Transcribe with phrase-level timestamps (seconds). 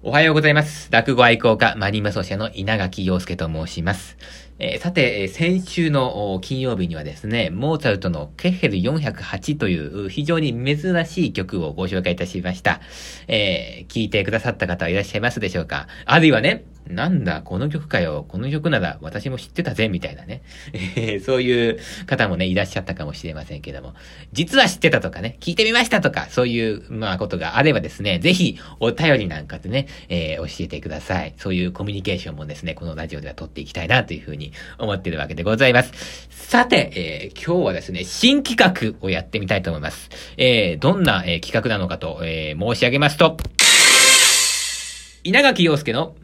[0.00, 0.92] おはようございます。
[0.92, 4.16] 落語愛好家、マリンマ奏者の稲垣陽介と申します。
[4.60, 12.80] えーさて、え先週の金曜日にはですね、モーツァルトのケッヘル408という非常に珍しい曲をご紹介いたしました。
[13.28, 15.86] えー聞いてくださった方はいらっしゃいますでしょうか？
[16.04, 20.42] あるいはね、なんだ、この曲かよ、この曲なら私も知ってたぜ、みたいなね。
[20.96, 23.94] えそういう方もね、いらっしゃったかもしれませんけども、
[24.32, 31.34] 実は知ってたとかね、聞いてみましたとか、そういう、まあ、ことがあればですね、ぜひ、お便りなんかでね、えー教えてください。
[31.36, 34.47] そういうコミュニケーションもですね、このラジオでは取っていきたいな、というふうに
[34.78, 36.28] 思ってるわけでございます。
[36.30, 38.56] さて、えー今日はですね、新企
[38.98, 40.08] 画をやってみたいと思います。
[40.36, 43.36] えーどんな、えー企画なのかと、えー申し上げますと、
[45.24, 46.14] 稲垣陽介の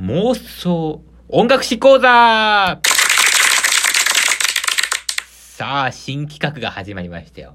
[0.00, 2.80] 妄想音楽史講座
[5.62, 7.54] さあ、新企画が始まりましたよ。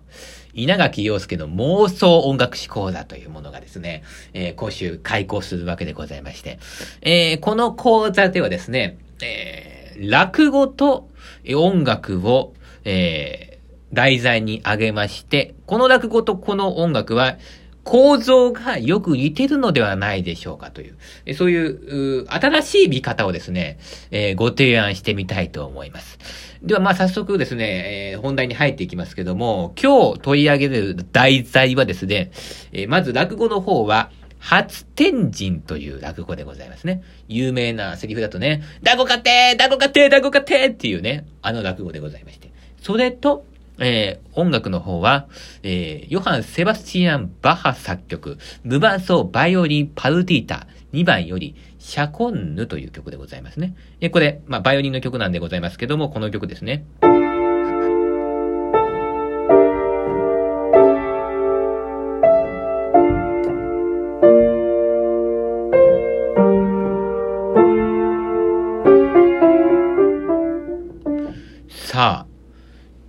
[0.53, 4.03] 稲垣陽介の妄想音楽史講座というものがですね、
[4.33, 6.59] えー今週開講するわけでございまして、
[7.01, 11.09] えーこの講座ではですね、えー落語と
[11.55, 12.53] 音楽を、
[12.83, 13.47] えー
[13.93, 17.37] 題材に挙げまして、この落語とこの音楽は、
[17.83, 20.91] 構造がよく似てるのではないでしょうかとい
[21.25, 23.79] う、そういう、う新しい見方をですね、
[24.11, 26.19] えーご提案してみたいと思います。
[26.61, 32.31] では、まあ、早速ですね、えー本題に入っていきますけども、今日取り上げる題材はですね、
[32.73, 37.03] えーまず落語の方は、初天神という落語でございますね。
[37.27, 42.51] 有名なセリフだとね、団子買って団子買って団子買ってっていうね、あの落語でございまして。
[42.81, 43.45] それと、
[43.79, 45.27] えー音楽の方は、
[45.63, 53.75] えーヨハン・セバスチアン・バッハ作曲、無伴奏バイオリン・パルティータ2番より、シャコンヌという曲でございますね。
[53.99, 56.85] えーこれ、まあ、バイオリンの曲なんでございますけども、この曲ですね。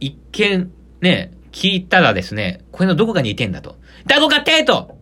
[0.09, 0.71] 一見、
[1.03, 3.77] ね、聞いたらですね、これのどこが似てんだと。
[4.07, 4.97] 団子買ってと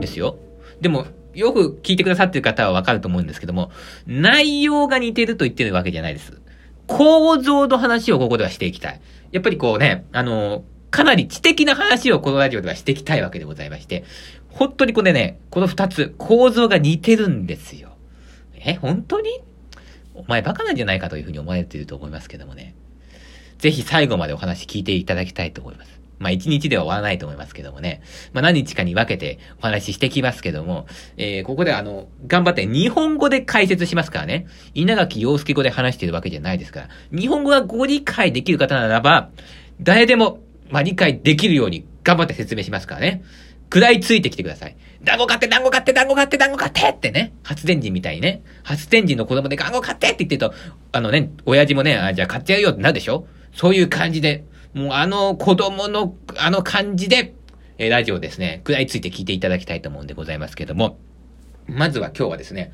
[0.00, 0.36] ですよ。
[0.80, 3.70] でも、よく聞いてくださってる方はわかると思うんですけども、
[4.06, 6.40] 内容が似てると言ってるわけじゃないです。
[6.88, 9.00] 構造の話をここではしていきたい。
[9.30, 14.04] やっぱりこうね、あの、かなり知的な話をこのラジオではしていきたいわけでございまして、
[14.48, 17.90] 本当にこれね、この二つ、構造が似てるんですよ。
[18.54, 19.30] え、本当に？
[20.14, 22.74] お前バカなんじゃないかというふうに思われていると思いますけどもね。
[23.58, 25.98] ぜひ最後までお話聞いていただきたいと思います。
[26.18, 28.02] まあ一日では終わらないと思いますけどもね。
[28.32, 30.86] まあ何日かに分けてお話ししてきますけども、
[31.16, 34.46] えー、ここであの、頑張って日本語で解説しますからね。
[34.74, 36.88] 稲垣陽介語で話してるわけじゃないですから。
[37.12, 39.30] 日本語がご理解できる方ならば、
[39.80, 40.40] 誰でも、
[40.70, 43.22] ま理解できるように頑張って説明しますからね。
[43.64, 44.76] 食らいついてきてください。
[45.02, 47.34] 団子買って、団子買って、団子買って、団子買ってってね。
[47.42, 48.42] 初天神みたいにね。
[48.62, 50.54] 初天神の子供で団子買ってって言ってると、
[50.92, 53.26] あのね、親父もね、あじゃあ買ってやるよってなるでしょ
[53.58, 57.34] そういう感じで、もうあの子供の、あの感じで、
[57.76, 61.00] えラジオですね、食らいついて聞いていただきたいと思うんでございますけども、
[61.66, 62.72] まずは今日はですね、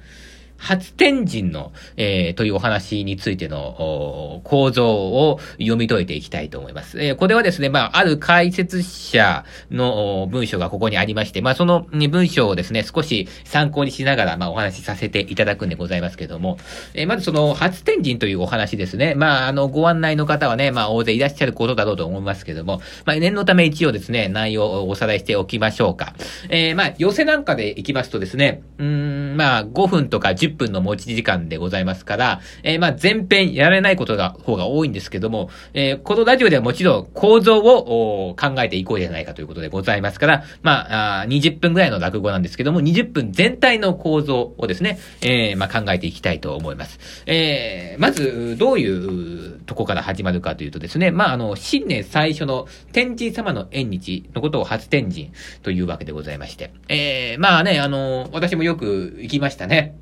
[0.57, 7.01] 初天神の、えーというお話についての構造を読み解いていきたいと思います。
[7.03, 16.59] えーこれはですね、まあ、ある解説者の文章がここにありまして、まあ、その文章をですね、少し参考にしながら、まあ、お話しさせていただくんでございますけども、
[16.95, 19.15] えーまずその初天神というお話ですね。
[19.15, 26.15] まあ、あの、ご案内の方はね、まあ、大勢いらっしゃることだろうと思いますけども、まあ、念のため一応ですね、内容をおさらいしておきましょうか。
[26.49, 28.87] えーまあ、寄せなんかで行きますとですね、うん、
[29.35, 46.99] まあ、5分とか10分の持ち時間でございますから、えーまあ、前編やられないことが、方が多いんですけども、えーこのラジオではもちろん構造を考えていこうじゃないかということでございますから、まあ、あ20分ぐらいの落語なんですけども、20分全体の構造をですね、えーまあ、考えていきたいと思います。
[47.27, 55.33] えーまず、どういうとこから始まるかというとですね、まあ、あの、新年最初の天神様の縁日のことを初天神
[55.63, 59.99] というわけでございまして、えーまあね、あの、私もよく行きましたね。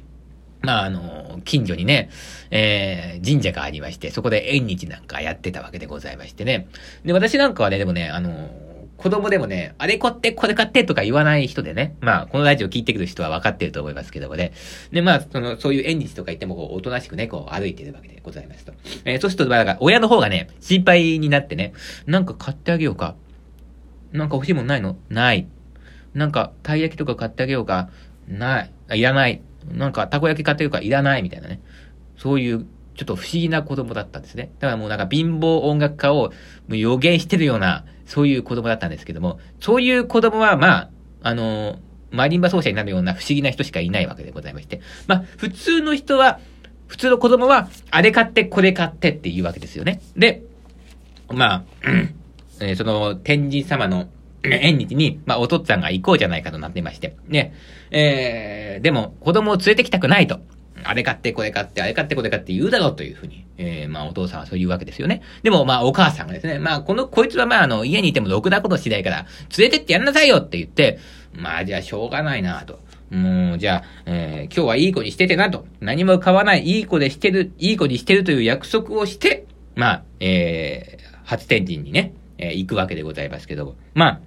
[0.63, 2.11] まあ、あの、近所にね、
[2.51, 6.69] えー、神社がありまして、そこで縁日なんかやってたわけでございましてね。
[7.05, 8.49] で、私なんかはね、でもね、あの、
[9.03, 11.97] 子供でもね、あれ買って、これ買ってとか言わない人でね。
[12.01, 14.53] まあ、このラジオ聞いてくる人は分かってると思いますけどもね。
[14.93, 18.73] で、まあ、その、そういう縁日とか言っても、こう、おとなしくね、こう、歩いてるわけでございますと。
[19.05, 21.73] えー、そうすると、まあ、だから親の方がね、心配になってね、
[22.07, 23.17] なんか買ってあげようか。
[24.13, 24.97] なんか欲しいもんないの？
[25.09, 25.49] ない。
[26.15, 27.89] なんか、たい焼きとか買ってあげようか？
[28.29, 28.73] ない。
[28.89, 29.41] あ、いらない。
[29.69, 30.81] なんか、たこ焼き買ってあげようか？
[30.81, 31.23] いらない。
[31.23, 31.61] みたいなね。
[32.19, 34.53] そういう、ちょっと不思議な子供だったんですね。
[34.59, 36.33] だからもうなんか貧乏音楽家をも
[36.71, 40.91] う予言してるような、そういう子供だったんですけども、そういう子供はまあ、
[41.23, 41.79] あの
[42.13, 44.81] マリンバ奏者になるような不思議な人しかいないわけでございまして。
[45.07, 46.39] まあ、普通の人は、
[46.87, 50.03] 普通の子供は、あれ買って、これ買ってって言うわけですよね。
[50.15, 50.43] で、
[51.31, 51.65] まあ、
[52.61, 54.09] えー、その、天神様の
[54.45, 57.17] 縁日に、まあ、お父っつぁんが行こうじゃないかとなってまして。
[57.29, 57.55] ね、
[57.91, 60.41] えー、でも、子供を連れてきたくないと。
[60.85, 65.23] あれ買って、これ買って、あれ買って、これ買って言うだろうというふうに、えー、まあ、お父さんはそう言うわけですよね。
[65.43, 69.27] でも、まあ、お母さんがですね、まあ、この、こいつはまあ、あの、家にいてもろくなことしないから、
[69.57, 70.99] 連れてってやんなさいよって言って、
[71.35, 72.81] まあ、じゃあ、しょうがないなと。
[73.11, 75.67] もう、じゃあ、えー、今日はいい子にしててなと。
[75.81, 84.21] 何も買わない、いい子でしてる、いい子にしてるという約束をして、まあ、えー、初天神にね、えー、行くわけでございますけども、まあ、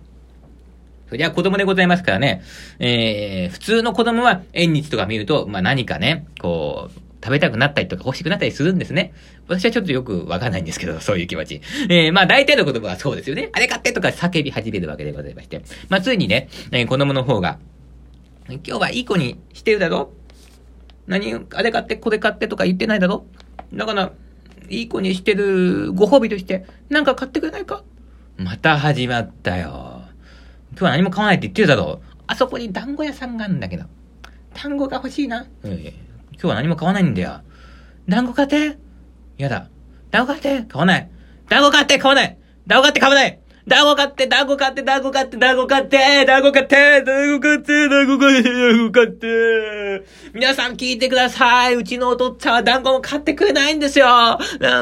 [1.09, 2.41] そりゃ子供でございますからね、
[2.79, 9.13] えー、普通の子供は縁日とか見ると、まあ何かね、こう、食べたくなったりとか欲しくなったりするんですね。
[9.47, 11.61] 私はちょっとよくわかんないんですけど、 そういう気持ち。
[11.89, 13.49] えー、まあ大体の言葉はそうですよね。
[13.53, 15.61] あれ買ってとか叫び始めるわけでございまして。
[15.89, 17.57] まあついにね、えー、子供の方が、
[18.47, 20.11] 今日はいい子にしてるだろ？
[21.07, 23.25] 何、あれ買ってこれ買ってとか言ってないだろ？
[23.73, 24.11] だから、
[24.69, 27.83] いい子にしてるご褒美として、なんか買ってくれないか？
[28.37, 29.94] また始まったよ。
[30.77, 33.85] 今日は何も買わないって言ってるだろあそこに団子屋さんがあるんだけど。
[34.53, 35.45] 団子が欲しいな。
[35.63, 35.73] 今
[36.37, 37.41] 日は何も買わないんだよ。
[38.09, 38.77] 団子買って
[39.37, 39.69] やだ。
[40.11, 41.09] 団子買って買わない。
[41.47, 42.37] 団子買って買わない
[42.67, 50.05] 団子買って買わない団子買って、団子買って、団子買って、団子買って、団子買って、団子買って、団子買って、団子買って。
[50.35, 51.75] 皆さん聞いてください。
[51.75, 54.07] うちのお父っつぁんは団子も買ってくれないんですよ。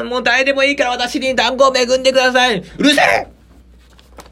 [0.04, 2.58] もう誰でもいいから私に団子を恵んでください。
[2.58, 3.26] うるせえ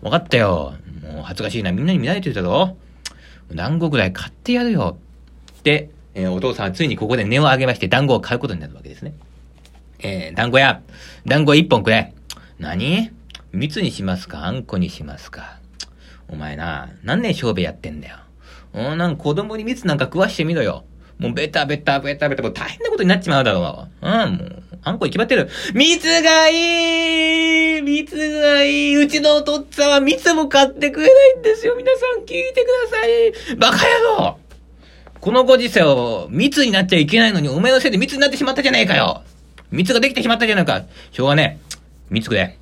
[0.02, 0.74] わかったよ。
[1.22, 1.72] 恥ずかしいな。
[1.72, 2.76] みんなに見られてるだろ
[3.50, 4.96] 団子ぐらい買ってやるよ。
[5.62, 9.14] で、えー、お父さんはついにここで値を上げまして団子を買うことになるわけですね。
[10.00, 10.82] えー、団子屋、
[11.26, 12.12] 団子一本くれ。
[12.58, 13.10] 何？
[13.52, 14.46] 蜜にしますか？
[14.46, 15.58] あんこにしますか？
[16.28, 18.16] お前な、何年勝負やってんだよ。
[18.72, 20.84] おなんか子供に蜜なんか食わしてみろよ。
[21.19, 24.06] もうベタベタベタベタ、もう大変なことになっちまうだろう。
[24.06, 25.49] うん、もう、あんこに決まってる。
[25.75, 31.75] 蜜がいい蜜がいいうちのお父っつぁんは蜜も買ってくれないんですよ。
[31.76, 33.56] 皆さん聞いてください。
[33.56, 34.38] バカ野郎
[35.20, 39.23] このご時世を密になっちゃいけないのに、お前のせいで密になってしまったじゃねえかよ
[39.70, 40.82] 蜜ができてしまったじゃないか。
[41.12, 41.76] しょうがねえ。
[42.11, 42.58] 蜜くれ。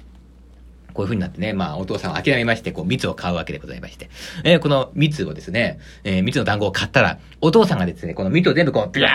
[0.93, 4.11] こういう風になってね、まあ、お父さんは諦めまして、こう、蜜を買うわけでございまして。
[4.45, 9.09] えー、この蜜をですね、えー、蜜の団子を買ったら、お父さんがですね、この蜜を全部こう、ビャー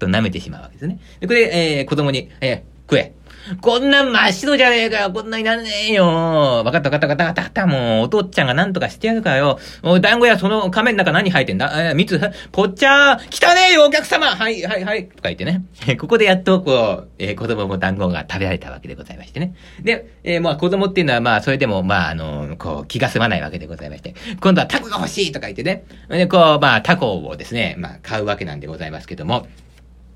[0.00, 0.98] と舐めてしまうわけですね。
[1.20, 3.14] で、これ、えー、子供に、えー、食え。
[3.62, 5.10] こんなん真っ白じゃねえかよ。
[5.10, 6.06] こんなんいらねえよ。
[6.06, 7.66] わかったわかったわかったわかった。
[7.66, 9.58] もう、お父ちゃんがなんとかしてやるからよ。
[9.82, 11.90] お団子屋、その仮面の中何入ってんだ？
[11.90, 12.20] え、蜜、
[12.52, 15.08] ぽっちゃー、汚ねえよ、お客様はい、はい、はい。
[15.08, 15.64] とか言ってね。
[15.98, 19.54] ここでやっと、こう、えー、子供も団子が食べられたわけでございましてね。
[19.80, 24.14] で、えー、まあ、子供っていうのは、まあ、それでも、まあ、あの、こう、気が済まないわけでございまして。
[24.38, 25.84] 今度はタコが欲しいとか言ってね。
[26.10, 29.46] で、こう、まあ、タコをですね、まあ、買うわけなんでございますけども。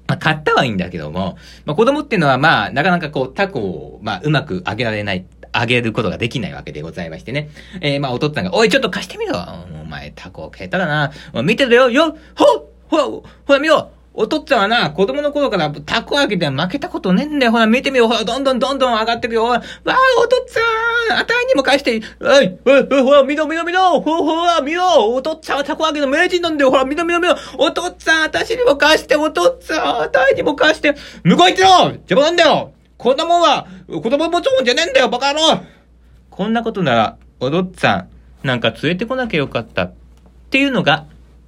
[0.06, 7.48] まあ、買ったはいいんだけども、まあ、子供っていうのは、まあ、なかなかこう、タコを、まあ、うまくあげられない、あげることができないわけでございましてね。
[7.80, 9.38] えー、まあ、お父さんが、おい、ちょっと貸してみろ
[9.82, 11.12] お前、タコ下手だな。
[11.42, 17.52] 見てるよ、よ、ほほ、ほら、見ろお父っつぁんはな、子供の頃からタコ揚げで負けたことねえんだよ。
[17.52, 18.08] ほら、見てみよう。
[18.08, 19.44] ほら、どんどんどんどん上がってくよ。
[19.44, 19.60] わあ、
[20.18, 22.00] お父っつぁんあたいにも返して。
[22.20, 26.70] おい、おい、ほら、見ろ見ろ見ろほほら、見ろお父っつぁんはタコ揚げの名人なんだよ。
[26.70, 29.16] ほら、見ろ見ろ見ろお父っつぁん、あたしにも返して。
[29.16, 30.94] お父っつぁん、あたいにも返して。
[31.24, 31.68] 向こう行ってろ
[32.08, 35.60] 邪魔なんだよ子供は、子供持つもんじゃねえんだよ、バカ野郎
[36.30, 38.08] こんなことなら、お父っつぁん、
[38.44, 39.82] なんか連れてこなきゃよかった。
[39.84, 39.92] っ
[40.50, 41.06] ていうのが、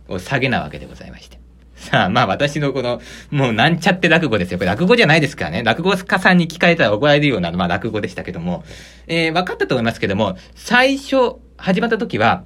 [0.08, 1.45] お下げなわけでございまして。
[1.76, 4.54] さあ、まあ私のこの、もうなんちゃって落語ですよ。
[4.54, 5.62] やっぱり落語じゃないですからね。
[5.62, 8.64] 落語家さんに聞かれたら怒られるような、まあ落語でしたけども、
[9.06, 12.44] えー、分かったと思いますけども、最初、始まった時は、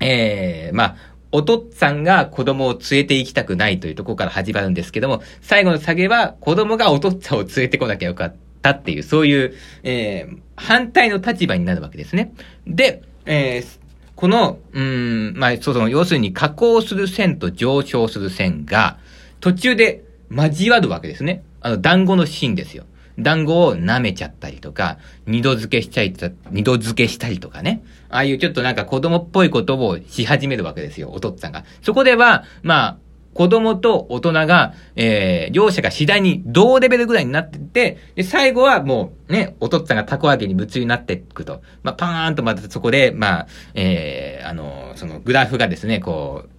[0.00, 0.96] えー、まあ、
[1.32, 12.32] お父さんが子供を連れて行きたくないというところから始まるんですけども、最後の下げは子供がお父さんを連れてこなきゃよかったっていう、そういう、えー、反対の立場になるわけですね。
[12.66, 13.81] で、えー、
[14.16, 18.98] この、うん、まあ、そうそう、要するに下降する線と上昇する線が、
[19.40, 21.42] 途中で交わるわけですね。
[21.60, 22.84] あの、団子の芯ですよ。
[23.18, 27.82] 団子を舐めちゃったりとか、二度付けしちゃいた、二度付けしたりとかね。
[28.08, 31.64] ああいうちょっとなんか子供っぽいことをし始めるわけですよ、お父さんが。
[31.82, 32.98] そこでは、まあ、
[33.34, 41.62] 子供と大人が、えー、両者が次第に同レベルぐらいになってって、で、最後はもうね、お父っつぁんがたこ揚げに夢中になっていくと。
[41.82, 46.50] まあ、パーンとまたそこで、まあ、えー、あの、そのグラフがですね、こう、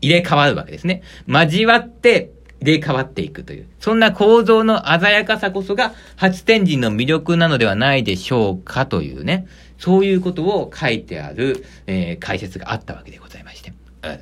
[0.00, 1.02] 入れ替わるわけですね。
[1.26, 3.66] 交わって、入れ替わっていくという。
[3.80, 9.48] そんな構造の鮮やかさこそが、初天神の魅力なのではないでしょうかというね。
[9.78, 13.72] そういうことを書いてある、えー、解説があったわけでございまして。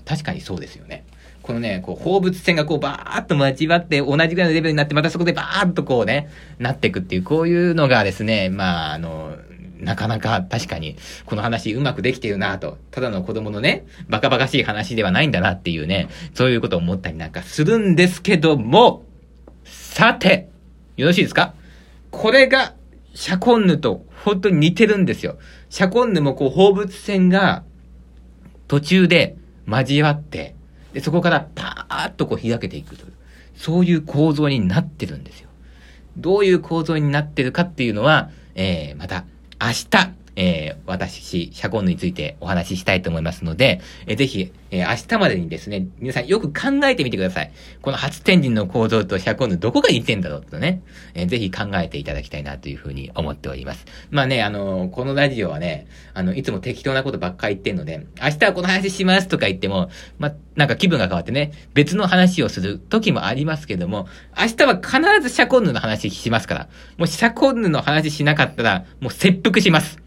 [0.04, 1.04] 確かにそうですよね。
[1.50, 6.28] このね、こう、放物線がこう、バーっと交わって、同じぐらいのレベルになって、またそこでバーっとこうね、
[6.59, 9.37] なっていくっていう、こういうのがですね、まあ、あの、
[9.80, 12.78] なかなか確かに、この話うまくできてるなと。
[12.90, 19.04] ただの子供のね、バカバカしい話ではないんだなっていうね、そういうことを思ったりなんかするんですけども、
[19.64, 20.49] さて、
[20.97, 21.54] よろしいですか？
[22.11, 22.75] これが、
[23.14, 25.38] シャコンヌと本当に似てるんですよ。
[25.69, 27.64] シャコンヌもこう放物線が
[28.69, 29.35] 途中で
[29.66, 30.54] 交わって、
[30.92, 33.12] で、そこからパーッとこう開けていくという、
[33.54, 35.49] そういう構造になってるんですよ。
[36.16, 39.25] どういう構造になってるかっていうのは、えー、また
[39.61, 47.53] 明日、えー、私、シャコンヌについてお話ししたいと思いますので、えー、ぜひ、えー、明日までにですね、皆さんよく考えてみてください。
[47.83, 50.83] この初天神の構造とシャコンヌどこが似てんだろうとね、
[51.15, 53.85] えー、ぜひ考えていただきたいなというふうに思っております。
[54.11, 64.09] まあね、あのー、このラジオはね、あの、いつも適当なことばっかり言ってんので、明日はこの話しますとか言っても、まあなんか気分が変わってね、別の話をする時もありますけども、
[64.39, 66.69] 明日は必ずシャコンヌの話しますから、
[66.99, 69.99] もしシャコンヌの話しなかったら、もう切腹します。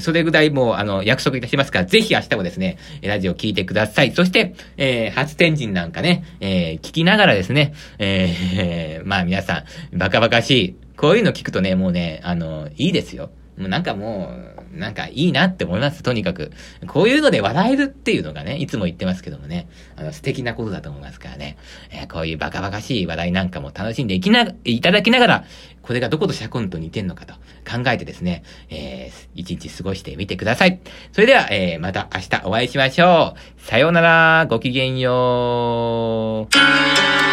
[0.00, 4.12] それぐらいもう、あの、約束いたしますから、ぜひ明日もですね、ラジオ聞いてください。
[4.12, 10.76] そして、えー、初天神なんかね、えー、聞きながらですね、えー、 まあ皆さん、バカバカしい。
[10.96, 13.30] こういうの聞くとね、もうね、あの、いいですよ。
[13.56, 14.32] もうなんかも
[14.74, 16.52] う、なんかいいなって思います、とにかく。
[16.86, 21.56] こういうので笑えるっていうのがね、いつも言ってますけどもね、あの、素敵なことだと思いますからね。
[21.90, 25.44] えー、こういうバカバカしい話題なんかも楽しんでいきな、いただきながら、
[25.82, 27.34] これがどことシャコンと似てんのかと
[27.64, 30.80] 考えてですね、えー、一日過ごしてみてください。
[31.12, 33.60] それでは、えー、また明日お会いしましょう。
[33.60, 37.25] さようなら、ごきげんよう。